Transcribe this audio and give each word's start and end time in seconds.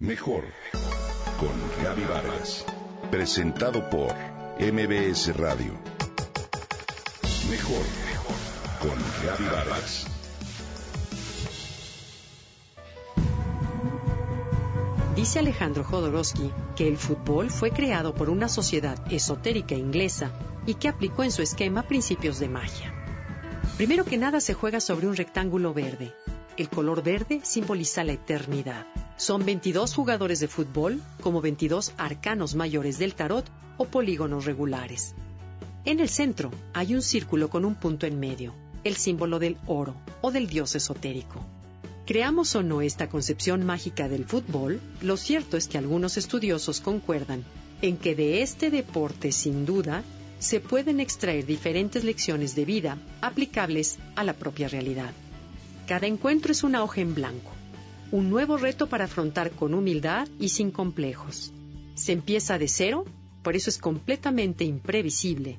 Mejor 0.00 0.44
con 1.40 1.50
Gaby 1.82 2.04
Vargas. 2.04 2.64
Presentado 3.10 3.90
por 3.90 4.14
MBS 4.60 5.36
Radio. 5.36 5.72
Mejor 7.50 7.84
con 8.80 8.96
Gaby 9.26 9.44
Vargas. 9.52 10.06
Dice 15.16 15.40
Alejandro 15.40 15.82
Jodorowsky 15.82 16.52
que 16.76 16.86
el 16.86 16.96
fútbol 16.96 17.50
fue 17.50 17.72
creado 17.72 18.14
por 18.14 18.30
una 18.30 18.48
sociedad 18.48 19.00
esotérica 19.12 19.74
inglesa 19.74 20.30
y 20.64 20.74
que 20.74 20.86
aplicó 20.86 21.24
en 21.24 21.32
su 21.32 21.42
esquema 21.42 21.82
principios 21.88 22.38
de 22.38 22.48
magia. 22.48 22.94
Primero 23.76 24.04
que 24.04 24.16
nada 24.16 24.40
se 24.40 24.54
juega 24.54 24.78
sobre 24.78 25.08
un 25.08 25.16
rectángulo 25.16 25.74
verde. 25.74 26.14
El 26.56 26.68
color 26.68 27.02
verde 27.02 27.40
simboliza 27.42 28.04
la 28.04 28.12
eternidad. 28.12 28.86
Son 29.18 29.44
22 29.44 29.94
jugadores 29.94 30.38
de 30.38 30.46
fútbol, 30.46 31.02
como 31.20 31.40
22 31.40 31.92
arcanos 31.98 32.54
mayores 32.54 33.00
del 33.00 33.16
tarot 33.16 33.44
o 33.76 33.84
polígonos 33.86 34.44
regulares. 34.44 35.16
En 35.84 35.98
el 35.98 36.08
centro 36.08 36.52
hay 36.72 36.94
un 36.94 37.02
círculo 37.02 37.50
con 37.50 37.64
un 37.64 37.74
punto 37.74 38.06
en 38.06 38.20
medio, 38.20 38.54
el 38.84 38.94
símbolo 38.94 39.40
del 39.40 39.56
oro 39.66 39.96
o 40.20 40.30
del 40.30 40.46
dios 40.46 40.76
esotérico. 40.76 41.44
Creamos 42.06 42.54
o 42.54 42.62
no 42.62 42.80
esta 42.80 43.08
concepción 43.08 43.66
mágica 43.66 44.08
del 44.08 44.24
fútbol, 44.24 44.80
lo 45.02 45.16
cierto 45.16 45.56
es 45.56 45.66
que 45.66 45.78
algunos 45.78 46.16
estudiosos 46.16 46.80
concuerdan 46.80 47.44
en 47.82 47.96
que 47.96 48.14
de 48.14 48.42
este 48.42 48.70
deporte, 48.70 49.32
sin 49.32 49.66
duda, 49.66 50.04
se 50.38 50.60
pueden 50.60 51.00
extraer 51.00 51.44
diferentes 51.44 52.04
lecciones 52.04 52.54
de 52.54 52.64
vida 52.64 52.98
aplicables 53.20 53.98
a 54.14 54.22
la 54.22 54.34
propia 54.34 54.68
realidad. 54.68 55.10
Cada 55.88 56.06
encuentro 56.06 56.52
es 56.52 56.62
una 56.62 56.84
hoja 56.84 57.00
en 57.00 57.16
blanco, 57.16 57.50
un 58.10 58.30
nuevo 58.30 58.56
reto 58.56 58.88
para 58.88 59.04
afrontar 59.04 59.50
con 59.50 59.74
humildad 59.74 60.26
y 60.40 60.48
sin 60.48 60.70
complejos. 60.70 61.52
Se 61.94 62.12
empieza 62.12 62.58
de 62.58 62.68
cero, 62.68 63.04
por 63.42 63.54
eso 63.54 63.68
es 63.68 63.76
completamente 63.76 64.64
imprevisible. 64.64 65.58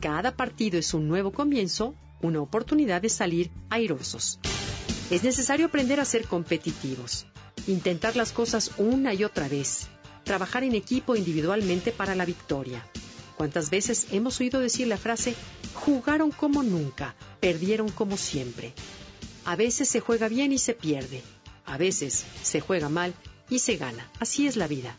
Cada 0.00 0.36
partido 0.36 0.78
es 0.78 0.94
un 0.94 1.08
nuevo 1.08 1.32
comienzo, 1.32 1.94
una 2.22 2.40
oportunidad 2.40 3.02
de 3.02 3.08
salir 3.08 3.50
airosos. 3.70 4.38
Es 5.10 5.24
necesario 5.24 5.66
aprender 5.66 5.98
a 5.98 6.04
ser 6.04 6.28
competitivos, 6.28 7.26
intentar 7.66 8.14
las 8.14 8.30
cosas 8.30 8.70
una 8.78 9.12
y 9.12 9.24
otra 9.24 9.48
vez, 9.48 9.88
trabajar 10.22 10.62
en 10.62 10.76
equipo 10.76 11.16
individualmente 11.16 11.90
para 11.90 12.14
la 12.14 12.24
victoria. 12.24 12.86
¿Cuántas 13.36 13.70
veces 13.70 14.06
hemos 14.12 14.38
oído 14.38 14.60
decir 14.60 14.86
la 14.86 14.96
frase, 14.96 15.34
jugaron 15.74 16.30
como 16.30 16.62
nunca, 16.62 17.16
perdieron 17.40 17.88
como 17.88 18.16
siempre? 18.16 18.74
A 19.44 19.56
veces 19.56 19.88
se 19.88 19.98
juega 19.98 20.28
bien 20.28 20.52
y 20.52 20.58
se 20.58 20.74
pierde, 20.74 21.22
a 21.70 21.78
veces 21.78 22.24
se 22.42 22.60
juega 22.60 22.88
mal 22.88 23.14
y 23.48 23.60
se 23.60 23.76
gana. 23.76 24.10
Así 24.18 24.48
es 24.48 24.56
la 24.56 24.66
vida. 24.66 24.96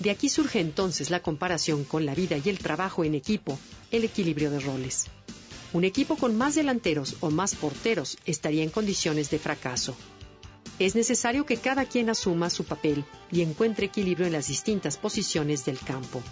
De 0.00 0.10
aquí 0.10 0.28
surge 0.28 0.60
entonces 0.60 1.08
la 1.08 1.20
comparación 1.20 1.84
con 1.84 2.04
la 2.04 2.14
vida 2.14 2.36
y 2.36 2.50
el 2.50 2.58
trabajo 2.58 3.02
en 3.02 3.14
equipo, 3.14 3.58
el 3.90 4.04
equilibrio 4.04 4.50
de 4.50 4.60
roles. 4.60 5.06
Un 5.72 5.84
equipo 5.84 6.16
con 6.16 6.36
más 6.36 6.54
delanteros 6.54 7.16
o 7.20 7.30
más 7.30 7.54
porteros 7.54 8.18
estaría 8.26 8.62
en 8.62 8.68
condiciones 8.68 9.30
de 9.30 9.38
fracaso. 9.38 9.96
Es 10.78 10.94
necesario 10.94 11.46
que 11.46 11.56
cada 11.56 11.86
quien 11.86 12.10
asuma 12.10 12.50
su 12.50 12.64
papel 12.64 13.04
y 13.30 13.40
encuentre 13.40 13.86
equilibrio 13.86 14.26
en 14.26 14.32
las 14.34 14.48
distintas 14.48 14.98
posiciones 14.98 15.64
del 15.64 15.78
campo. 15.78 16.22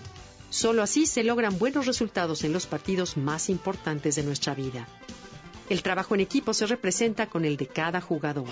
Solo 0.50 0.82
así 0.82 1.06
se 1.06 1.24
logran 1.24 1.58
buenos 1.58 1.86
resultados 1.86 2.44
en 2.44 2.52
los 2.52 2.66
partidos 2.66 3.16
más 3.16 3.48
importantes 3.48 4.16
de 4.16 4.24
nuestra 4.24 4.54
vida. 4.54 4.86
El 5.70 5.82
trabajo 5.82 6.14
en 6.14 6.20
equipo 6.20 6.52
se 6.52 6.66
representa 6.66 7.30
con 7.30 7.46
el 7.46 7.56
de 7.56 7.68
cada 7.68 8.02
jugador 8.02 8.48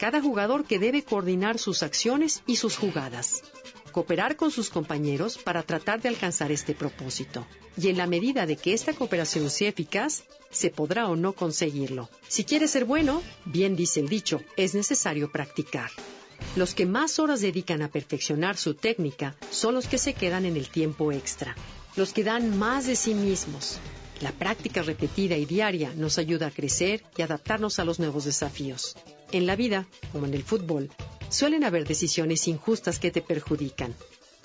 cada 0.00 0.22
jugador 0.22 0.64
que 0.64 0.78
debe 0.78 1.04
coordinar 1.04 1.58
sus 1.58 1.82
acciones 1.82 2.42
y 2.46 2.56
sus 2.56 2.78
jugadas, 2.78 3.42
cooperar 3.92 4.34
con 4.34 4.50
sus 4.50 4.70
compañeros 4.70 5.36
para 5.36 5.62
tratar 5.62 6.00
de 6.00 6.08
alcanzar 6.08 6.50
este 6.50 6.74
propósito. 6.74 7.46
Y 7.76 7.88
en 7.88 7.98
la 7.98 8.06
medida 8.06 8.46
de 8.46 8.56
que 8.56 8.72
esta 8.72 8.94
cooperación 8.94 9.50
sea 9.50 9.68
eficaz, 9.68 10.24
se 10.50 10.70
podrá 10.70 11.06
o 11.08 11.16
no 11.16 11.34
conseguirlo. 11.34 12.08
Si 12.28 12.44
quiere 12.44 12.66
ser 12.66 12.86
bueno, 12.86 13.22
bien 13.44 13.76
dice 13.76 14.00
el 14.00 14.08
dicho, 14.08 14.40
es 14.56 14.74
necesario 14.74 15.30
practicar. 15.30 15.90
Los 16.56 16.74
que 16.74 16.86
más 16.86 17.18
horas 17.18 17.42
dedican 17.42 17.82
a 17.82 17.90
perfeccionar 17.90 18.56
su 18.56 18.72
técnica 18.72 19.36
son 19.50 19.74
los 19.74 19.86
que 19.86 19.98
se 19.98 20.14
quedan 20.14 20.46
en 20.46 20.56
el 20.56 20.70
tiempo 20.70 21.12
extra, 21.12 21.54
los 21.96 22.14
que 22.14 22.24
dan 22.24 22.58
más 22.58 22.86
de 22.86 22.96
sí 22.96 23.12
mismos. 23.12 23.78
La 24.22 24.32
práctica 24.32 24.80
repetida 24.80 25.36
y 25.36 25.44
diaria 25.44 25.92
nos 25.94 26.16
ayuda 26.16 26.46
a 26.46 26.50
crecer 26.50 27.02
y 27.18 27.22
adaptarnos 27.22 27.78
a 27.78 27.84
los 27.84 27.98
nuevos 27.98 28.24
desafíos. 28.24 28.96
En 29.32 29.46
la 29.46 29.54
vida, 29.56 29.86
como 30.12 30.26
en 30.26 30.34
el 30.34 30.42
fútbol, 30.42 30.90
suelen 31.28 31.64
haber 31.64 31.86
decisiones 31.86 32.48
injustas 32.48 32.98
que 32.98 33.12
te 33.12 33.22
perjudican, 33.22 33.94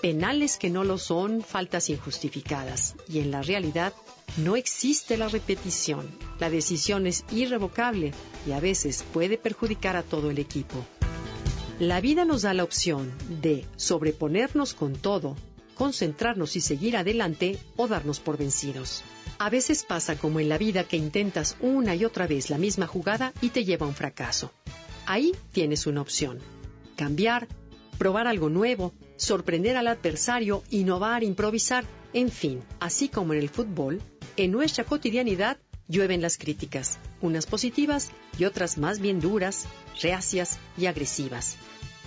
penales 0.00 0.58
que 0.58 0.70
no 0.70 0.84
lo 0.84 0.98
son, 0.98 1.42
faltas 1.42 1.90
injustificadas. 1.90 2.94
Y 3.08 3.18
en 3.18 3.30
la 3.30 3.42
realidad 3.42 3.92
no 4.36 4.54
existe 4.54 5.16
la 5.16 5.28
repetición. 5.28 6.08
La 6.38 6.50
decisión 6.50 7.06
es 7.06 7.24
irrevocable 7.32 8.12
y 8.46 8.52
a 8.52 8.60
veces 8.60 9.04
puede 9.12 9.38
perjudicar 9.38 9.96
a 9.96 10.02
todo 10.02 10.30
el 10.30 10.38
equipo. 10.38 10.84
La 11.80 12.00
vida 12.00 12.24
nos 12.24 12.42
da 12.42 12.54
la 12.54 12.64
opción 12.64 13.12
de 13.42 13.66
sobreponernos 13.76 14.74
con 14.74 14.94
todo, 14.94 15.36
concentrarnos 15.74 16.56
y 16.56 16.60
seguir 16.60 16.96
adelante 16.96 17.58
o 17.76 17.88
darnos 17.88 18.20
por 18.20 18.38
vencidos. 18.38 19.02
A 19.38 19.50
veces 19.50 19.84
pasa 19.84 20.16
como 20.16 20.40
en 20.40 20.48
la 20.48 20.56
vida 20.56 20.84
que 20.84 20.96
intentas 20.96 21.56
una 21.60 21.94
y 21.94 22.04
otra 22.04 22.26
vez 22.26 22.48
la 22.48 22.56
misma 22.56 22.86
jugada 22.86 23.34
y 23.42 23.50
te 23.50 23.64
lleva 23.64 23.84
a 23.84 23.88
un 23.88 23.94
fracaso. 23.94 24.52
Ahí 25.06 25.32
tienes 25.52 25.86
una 25.86 26.00
opción. 26.00 26.40
Cambiar, 26.96 27.46
probar 27.96 28.26
algo 28.26 28.50
nuevo, 28.50 28.92
sorprender 29.16 29.76
al 29.76 29.86
adversario, 29.86 30.64
innovar, 30.70 31.22
improvisar, 31.22 31.84
en 32.12 32.28
fin, 32.28 32.60
así 32.80 33.08
como 33.08 33.32
en 33.32 33.38
el 33.38 33.48
fútbol, 33.48 34.02
en 34.36 34.50
nuestra 34.50 34.84
cotidianidad 34.84 35.58
llueven 35.86 36.20
las 36.20 36.38
críticas, 36.38 36.98
unas 37.20 37.46
positivas 37.46 38.10
y 38.36 38.44
otras 38.44 38.78
más 38.78 38.98
bien 38.98 39.20
duras, 39.20 39.66
reacias 40.02 40.58
y 40.76 40.86
agresivas. 40.86 41.56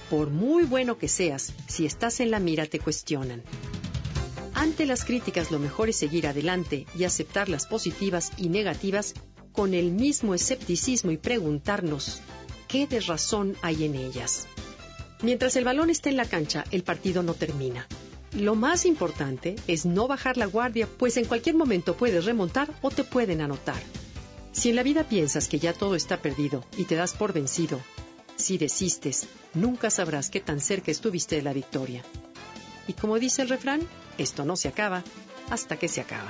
Por 0.10 0.30
muy 0.30 0.66
bueno 0.66 0.98
que 0.98 1.08
seas, 1.08 1.54
si 1.68 1.86
estás 1.86 2.20
en 2.20 2.32
la 2.32 2.40
mira 2.40 2.66
te 2.66 2.80
cuestionan. 2.80 3.44
Ante 4.54 4.86
las 4.86 5.06
críticas 5.06 5.52
lo 5.52 5.60
mejor 5.60 5.88
es 5.88 5.96
seguir 5.96 6.28
adelante 6.28 6.86
y 6.98 7.06
aceptar 7.06 7.48
las 7.48 7.66
positivas 7.66 8.34
y 8.36 8.50
negativas 8.50 9.14
con 9.54 9.74
el 9.74 9.92
mismo 9.92 10.34
escepticismo 10.34 11.12
y 11.12 11.18
preguntarnos 11.18 12.22
qué 12.70 12.88
de 12.88 13.02
razón 13.02 13.58
hay 13.62 13.84
en 13.84 13.96
ellas. 13.96 14.48
Mientras 15.22 15.58
el 15.58 15.66
balón 15.66 15.90
está 15.90 16.10
en 16.10 16.16
la 16.16 16.24
cancha, 16.24 16.64
el 16.72 16.84
partido 16.84 17.24
no 17.24 17.34
termina. 17.34 17.88
Lo 18.32 18.56
más 18.56 18.86
importante 18.86 19.56
es 19.68 19.86
no 19.86 20.08
bajar 20.08 20.38
la 20.38 20.46
guardia, 20.46 20.88
pues 20.88 21.18
en 21.18 21.26
cualquier 21.26 21.56
momento 21.56 21.98
puedes 21.98 22.24
remontar 22.24 22.70
o 22.82 22.92
te 22.92 23.04
pueden 23.04 23.42
anotar. 23.42 23.82
Si 24.54 24.70
en 24.70 24.76
la 24.76 24.84
vida 24.84 25.04
piensas 25.04 25.48
que 25.48 25.60
ya 25.60 25.74
todo 25.74 25.96
está 25.96 26.22
perdido 26.22 26.64
y 26.78 26.86
te 26.86 26.96
das 26.96 27.14
por 27.14 27.34
vencido, 27.34 27.82
si 28.36 28.58
desistes, 28.58 29.28
nunca 29.54 29.90
sabrás 29.90 30.30
qué 30.30 30.40
tan 30.40 30.62
cerca 30.62 30.92
estuviste 30.92 31.36
de 31.36 31.42
la 31.42 31.54
victoria. 31.54 32.04
Y 32.88 32.94
como 32.94 33.20
dice 33.20 33.42
el 33.42 33.50
refrán, 33.50 33.82
esto 34.18 34.46
no 34.46 34.56
se 34.56 34.68
acaba 34.68 35.04
hasta 35.50 35.78
que 35.78 35.88
se 35.88 36.02
acaba. 36.02 36.30